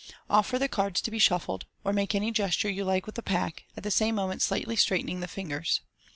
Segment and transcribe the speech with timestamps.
[0.31, 3.65] Offer the cards to be shuffled, or make any gesture you like with the pack,
[3.77, 5.81] at the same moment slightly straighten ing the fingers.